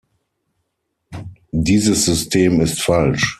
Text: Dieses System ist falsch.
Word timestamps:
Dieses 1.51 2.05
System 2.05 2.59
ist 2.61 2.81
falsch. 2.81 3.21